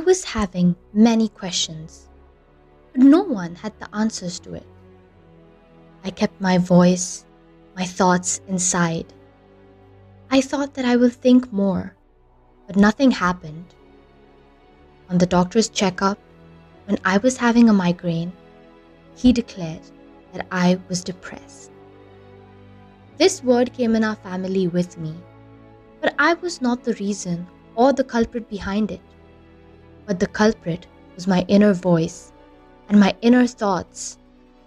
was 0.00 0.24
having 0.24 0.74
many 0.92 1.28
questions, 1.28 2.08
but 2.92 3.02
no 3.02 3.22
one 3.22 3.54
had 3.54 3.78
the 3.78 3.94
answers 3.94 4.40
to 4.40 4.54
it. 4.54 4.66
I 6.02 6.10
kept 6.10 6.40
my 6.40 6.58
voice, 6.58 7.24
my 7.76 7.84
thoughts 7.84 8.40
inside. 8.48 9.06
I 10.30 10.40
thought 10.40 10.74
that 10.74 10.84
I 10.84 10.96
would 10.96 11.12
think 11.12 11.52
more, 11.52 11.94
but 12.66 12.76
nothing 12.76 13.10
happened. 13.10 13.74
On 15.08 15.18
the 15.18 15.26
doctor's 15.26 15.68
checkup, 15.68 16.18
when 16.86 16.98
I 17.04 17.18
was 17.18 17.36
having 17.36 17.68
a 17.68 17.72
migraine, 17.72 18.32
he 19.14 19.32
declared 19.32 19.82
that 20.32 20.46
I 20.50 20.78
was 20.88 21.04
depressed. 21.04 21.70
This 23.18 23.44
word 23.44 23.72
came 23.72 23.94
in 23.94 24.04
our 24.04 24.16
family 24.16 24.66
with 24.68 24.96
me, 24.96 25.14
but 26.00 26.14
I 26.18 26.34
was 26.34 26.62
not 26.62 26.84
the 26.84 26.94
reason 26.94 27.46
or 27.74 27.92
the 27.92 28.04
culprit 28.04 28.48
behind 28.48 28.90
it. 28.90 29.00
But 30.10 30.18
the 30.18 30.26
culprit 30.26 30.88
was 31.14 31.28
my 31.28 31.44
inner 31.46 31.72
voice 31.72 32.32
and 32.88 32.98
my 32.98 33.14
inner 33.22 33.46
thoughts 33.46 34.18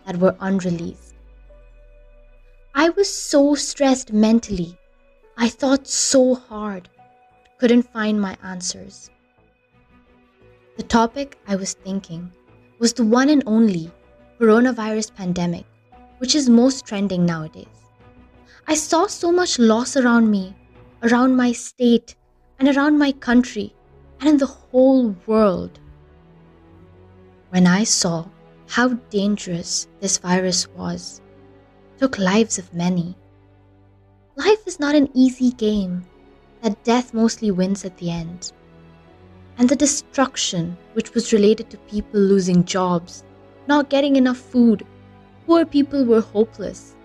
that 0.06 0.16
were 0.16 0.38
unreleased. 0.40 1.16
I 2.74 2.88
was 2.92 3.14
so 3.14 3.54
stressed 3.54 4.14
mentally. 4.14 4.78
I 5.36 5.50
thought 5.50 5.86
so 5.86 6.36
hard, 6.36 6.88
couldn't 7.58 7.92
find 7.92 8.22
my 8.22 8.38
answers. 8.42 9.10
The 10.78 10.84
topic 10.84 11.38
I 11.46 11.58
was 11.58 11.74
thinking 11.74 12.32
was 12.80 12.94
the 12.94 13.04
one 13.04 13.28
and 13.28 13.44
only 13.46 13.92
coronavirus 14.40 15.14
pandemic, 15.14 15.66
which 16.20 16.36
is 16.36 16.48
most 16.48 16.86
trending 16.86 17.26
nowadays. 17.26 17.90
I 18.66 18.76
saw 18.76 19.08
so 19.08 19.30
much 19.30 19.60
loss 19.60 19.98
around 19.98 20.32
me, 20.32 20.56
around 21.02 21.36
my 21.36 21.52
state, 21.52 22.16
and 22.60 22.70
around 22.70 22.98
my 22.98 23.12
country, 23.12 23.76
and 24.24 24.30
in 24.30 24.38
the 24.38 24.46
whole 24.46 25.14
world. 25.26 25.82
When 27.50 27.68
I 27.68 27.84
saw 27.84 28.26
how 28.70 28.94
dangerous 29.10 29.90
this 30.00 30.18
virus 30.18 30.66
was, 30.70 31.20
took 31.98 32.18
lives 32.18 32.58
of 32.58 32.74
many. 32.74 33.18
Life 34.38 34.66
is 34.66 34.80
not 34.80 34.96
an 34.96 35.10
easy 35.14 35.52
game, 35.52 36.06
that 36.62 36.82
death 36.86 37.14
mostly 37.14 37.52
wins 37.52 37.84
at 37.84 37.98
the 37.98 38.12
end. 38.12 38.54
And 39.58 39.68
the 39.68 39.76
destruction 39.76 40.78
which 40.94 41.14
was 41.14 41.34
related 41.34 41.70
to 41.72 41.78
people 41.92 42.22
losing 42.22 42.64
jobs, 42.64 43.26
not 43.68 43.90
getting 43.90 44.16
enough 44.16 44.38
food. 44.38 44.86
Poor 45.46 45.66
people 45.66 46.06
were 46.06 46.22
hopeless. 46.22 46.96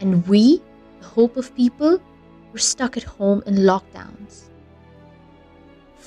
And 0.00 0.26
we, 0.26 0.62
the 1.00 1.08
hope 1.08 1.36
of 1.36 1.54
people, 1.54 2.00
were 2.52 2.58
stuck 2.58 2.96
at 2.96 3.02
home 3.02 3.42
in 3.44 3.56
lockdowns. 3.56 4.47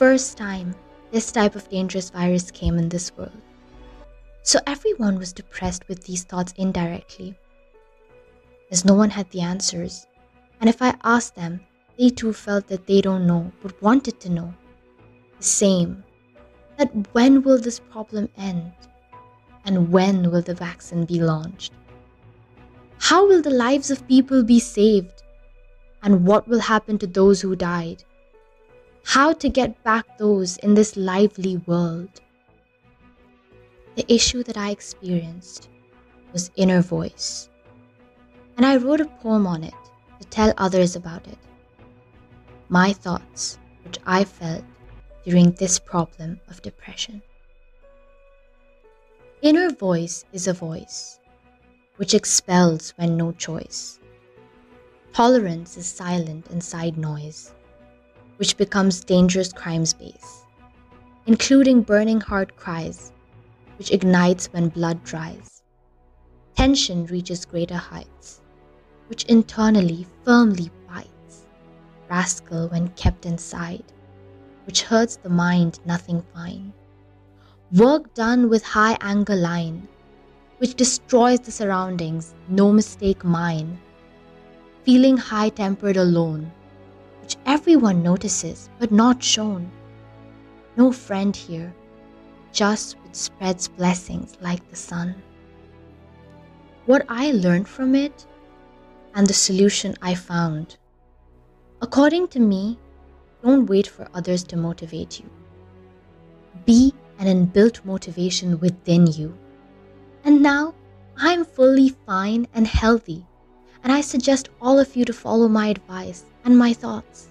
First 0.02 0.36
time 0.36 0.74
this 1.12 1.32
type 1.32 1.56
of 1.56 1.70
dangerous 1.70 2.10
virus 2.10 2.50
came 2.50 2.80
in 2.80 2.90
this 2.90 3.16
world. 3.16 3.40
So 4.42 4.58
everyone 4.66 5.20
was 5.20 5.32
depressed 5.32 5.88
with 5.88 6.06
these 6.06 6.24
thoughts 6.24 6.56
indirectly. 6.58 7.38
As 8.72 8.84
no 8.84 8.96
one 8.96 9.12
had 9.12 9.30
the 9.30 9.42
answers, 9.42 10.08
and 10.60 10.68
if 10.68 10.82
I 10.82 10.96
asked 11.04 11.36
them, 11.36 11.60
they 12.00 12.10
too 12.10 12.34
felt 12.34 12.66
that 12.70 12.88
they 12.88 13.00
don't 13.00 13.28
know 13.28 13.52
but 13.62 13.80
wanted 13.80 14.20
to 14.22 14.32
know. 14.32 14.56
The 15.38 15.44
same 15.44 16.04
that 16.78 16.90
when 17.14 17.44
will 17.44 17.60
this 17.60 17.80
problem 17.80 18.28
end? 18.36 18.74
And 19.66 19.92
when 19.92 20.32
will 20.32 20.42
the 20.42 20.56
vaccine 20.56 21.06
be 21.06 21.22
launched? 21.22 21.74
How 22.98 23.28
will 23.28 23.44
the 23.44 23.52
lives 23.52 23.92
of 23.92 24.08
people 24.08 24.42
be 24.42 24.60
saved? 24.60 25.22
And 26.02 26.26
what 26.26 26.48
will 26.48 26.62
happen 26.62 26.98
to 26.98 27.06
those 27.06 27.42
who 27.42 27.56
died? 27.56 28.04
How 29.04 29.34
to 29.34 29.50
get 29.50 29.84
back 29.84 30.18
those 30.18 30.58
in 30.58 30.74
this 30.74 30.96
lively 30.96 31.58
world? 31.58 32.22
The 33.96 34.06
issue 34.14 34.44
that 34.44 34.58
I 34.58 34.70
experienced 34.70 35.70
was 36.32 36.52
inner 36.56 36.82
voice. 36.82 37.50
And 38.58 38.66
I 38.66 38.78
wrote 38.78 39.02
a 39.02 39.06
poem 39.06 39.46
on 39.48 39.64
it 39.64 39.74
to 40.20 40.28
tell 40.28 40.54
others 40.58 40.96
about 40.96 41.28
it. 41.28 41.38
My 42.70 42.94
thoughts, 42.94 43.58
which 43.84 44.00
I 44.06 44.24
felt 44.24 44.64
during 45.26 45.52
this 45.52 45.78
problem 45.78 46.40
of 46.48 46.62
depression. 46.62 47.22
Inner 49.42 49.72
voice 49.72 50.24
is 50.32 50.48
a 50.48 50.54
voice 50.54 51.20
which 51.98 52.14
expels 52.14 52.92
when 52.96 53.18
no 53.18 53.32
choice. 53.34 54.00
Tolerance 55.14 55.78
is 55.78 55.86
silent 55.86 56.48
inside 56.50 56.98
noise, 56.98 57.54
which 58.42 58.58
becomes 58.58 59.06
dangerous 59.06 59.54
crime 59.54 59.86
space, 59.86 60.48
including 61.28 61.84
burning 61.84 62.20
heart 62.20 62.58
cries, 62.58 63.14
which 63.78 63.92
ignites 63.92 64.48
when 64.52 64.68
blood 64.70 65.04
dries. 65.04 65.62
Tension 66.58 67.06
reaches 67.06 67.46
greater 67.46 67.78
heights, 67.78 68.42
which 69.10 69.26
internally 69.26 70.08
firmly 70.26 70.72
bites. 70.90 71.46
Rascal 72.10 72.70
when 72.70 72.90
kept 72.90 73.28
inside, 73.28 73.86
which 74.66 74.82
hurts 74.82 75.18
the 75.18 75.30
mind 75.30 75.80
nothing 75.86 76.24
fine 76.34 76.74
Work 77.74 78.14
done 78.16 78.50
with 78.50 78.64
high 78.64 78.98
anger 79.02 79.36
line, 79.36 79.88
which 80.58 80.76
destroys 80.76 81.40
the 81.42 81.52
surroundings, 81.52 82.36
no 82.50 82.72
mistake 82.72 83.24
mine. 83.24 83.80
Feeling 84.84 85.18
high 85.18 85.50
tempered 85.50 85.98
alone, 85.98 86.52
which 87.22 87.38
everyone 87.46 88.04
notices 88.04 88.70
but 88.80 88.92
not 88.92 89.24
shown. 89.24 89.72
No 90.78 90.92
friend 90.92 91.36
here, 91.36 91.74
just 92.52 92.98
which 93.04 93.16
spreads 93.16 93.68
blessings 93.68 94.38
like 94.42 94.68
the 94.70 94.76
sun. 94.76 95.16
What 96.86 97.06
I 97.08 97.32
learned 97.32 97.68
from 97.68 97.96
it 97.96 98.26
and 99.14 99.28
the 99.28 99.34
solution 99.34 99.96
I 100.02 100.16
found. 100.16 100.78
According 101.82 102.30
to 102.30 102.40
me, 102.40 102.78
don't 103.44 103.66
wait 103.66 103.88
for 103.88 104.08
others 104.14 104.44
to 104.46 104.58
motivate 104.58 105.20
you. 105.20 105.30
Be 106.66 106.94
an 107.20 107.28
inbuilt 107.28 107.84
motivation 107.86 108.60
within 108.60 109.08
you. 109.08 109.38
And 110.24 110.42
now 110.42 110.74
I'm 111.18 111.46
fully 111.46 111.90
fine 111.90 112.48
and 112.54 112.68
healthy, 112.68 113.26
and 113.84 113.92
I 113.92 114.02
suggest 114.02 114.50
all 114.62 114.80
of 114.80 114.96
you 114.96 115.06
to 115.06 115.14
follow 115.14 115.48
my 115.48 115.68
advice 115.68 116.26
and 116.46 116.58
my 116.58 116.74
thoughts. 116.74 117.28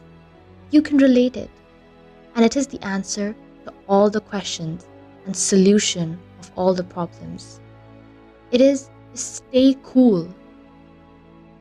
You 0.70 0.82
can 0.82 0.98
relate 0.98 1.36
it, 1.36 1.50
and 2.34 2.44
it 2.44 2.56
is 2.56 2.66
the 2.66 2.82
answer 2.84 3.34
to 3.64 3.72
all 3.88 4.10
the 4.10 4.20
questions 4.20 4.86
and 5.26 5.36
solution 5.36 6.18
of 6.40 6.50
all 6.56 6.74
the 6.74 6.84
problems. 6.84 7.60
It 8.50 8.60
is 8.60 8.90
stay 9.14 9.76
cool. 9.82 10.28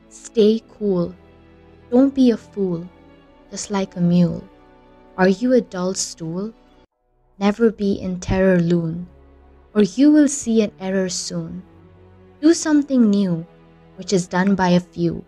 Stay 0.10 0.62
cool. 0.78 1.14
Don't 1.92 2.14
be 2.14 2.32
a 2.32 2.38
fool, 2.38 2.88
just 3.52 3.72
like 3.72 3.96
a 3.96 4.02
mule. 4.02 4.44
Are 5.18 5.30
you 5.30 5.54
a 5.54 5.62
dull 5.62 5.94
stool? 5.94 6.54
Never 7.40 7.72
be 7.72 7.94
in 7.94 8.20
terror 8.20 8.60
loon, 8.60 9.08
or 9.74 9.84
you 9.84 10.12
will 10.12 10.28
see 10.28 10.62
an 10.62 10.72
error 10.80 11.10
soon. 11.10 11.64
Do 12.42 12.54
something 12.54 13.10
new, 13.10 13.46
which 14.00 14.14
is 14.14 14.28
done 14.28 14.56
by 14.56 14.70
a 14.70 14.80
few. 14.80 15.26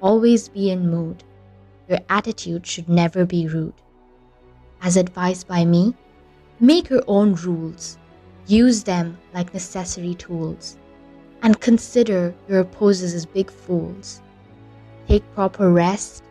Always 0.00 0.48
be 0.48 0.70
in 0.70 0.90
mood. 0.90 1.22
Your 1.86 1.98
attitude 2.08 2.66
should 2.66 2.88
never 2.88 3.26
be 3.26 3.46
rude. 3.46 3.74
As 4.80 4.96
advised 4.96 5.46
by 5.46 5.66
me, 5.66 5.94
make 6.60 6.88
your 6.88 7.04
own 7.06 7.34
rules. 7.34 7.98
Use 8.46 8.82
them 8.84 9.18
like 9.34 9.52
necessary 9.52 10.14
tools. 10.14 10.78
And 11.42 11.60
consider 11.60 12.34
your 12.48 12.60
opposers 12.60 13.12
as 13.12 13.26
big 13.26 13.50
fools. 13.50 14.22
Take 15.06 15.34
proper 15.34 15.70
rest 15.70 16.24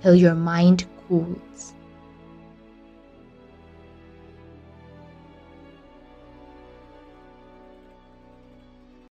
till 0.00 0.14
your 0.14 0.36
mind 0.36 0.86
cools. 1.08 1.74